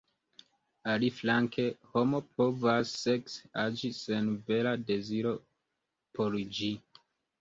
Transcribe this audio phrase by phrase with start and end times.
[0.91, 5.35] Aliflanke, homo povas sekse agi sen vera deziro
[6.17, 6.73] por ĝi.